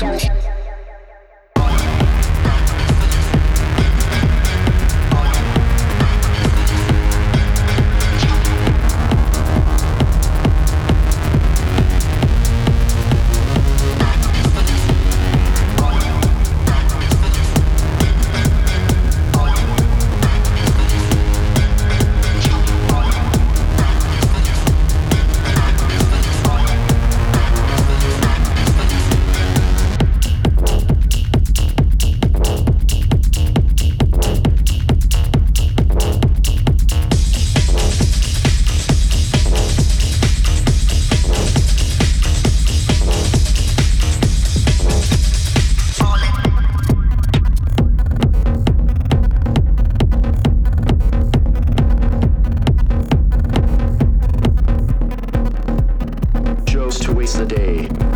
[0.00, 0.39] show.
[57.32, 58.09] The day.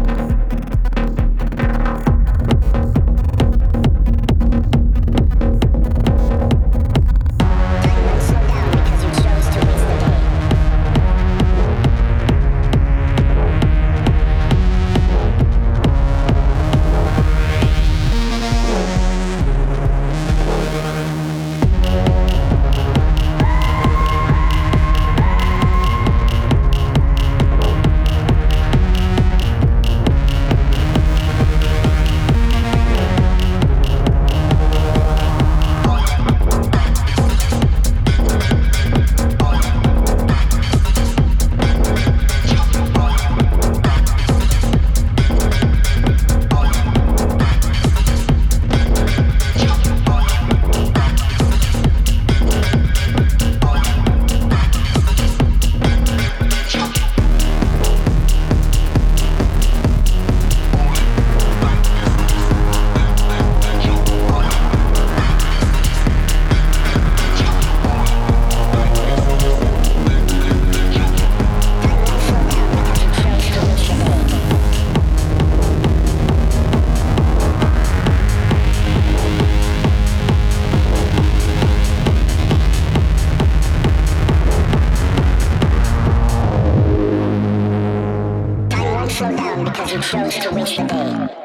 [89.63, 91.44] because you chose to waste the day